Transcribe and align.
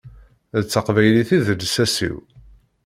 D 0.61 0.63
taqbaylit 0.65 1.29
i 1.37 1.39
d 1.45 1.47
lsas-iw. 1.63 2.17